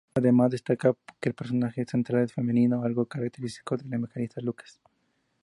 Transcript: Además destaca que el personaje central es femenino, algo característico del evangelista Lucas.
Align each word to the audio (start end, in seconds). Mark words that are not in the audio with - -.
Además 0.15 0.49
destaca 0.49 0.95
que 1.19 1.29
el 1.29 1.35
personaje 1.35 1.85
central 1.85 2.23
es 2.23 2.33
femenino, 2.33 2.81
algo 2.81 3.05
característico 3.05 3.77
del 3.77 3.93
evangelista 3.93 4.41
Lucas. 4.41 4.81